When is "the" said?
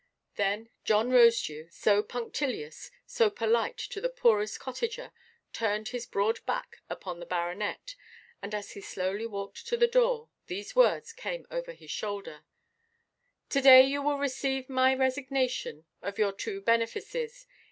4.01-4.09, 7.19-7.25, 9.77-9.85